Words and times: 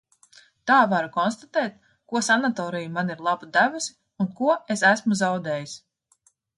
Tā 0.69 0.77
varu 0.93 1.11
konstatēt 1.17 1.75
ko 2.13 2.23
sanatorija 2.29 2.93
man 2.97 3.15
ir 3.17 3.23
labu 3.31 3.53
devusi 3.61 3.95
un 4.27 4.35
ko 4.43 4.59
es 4.79 4.87
esmu 4.95 5.23
zaudējis. 5.25 5.83